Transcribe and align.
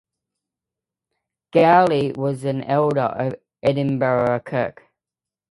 Gourlay 1.53 2.13
was 2.17 2.43
an 2.43 2.63
elder 2.63 3.01
of 3.03 3.35
Edinburgh 3.61 4.39
Kirk. 4.39 4.81